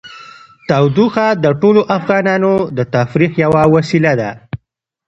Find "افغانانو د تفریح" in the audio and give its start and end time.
1.97-3.31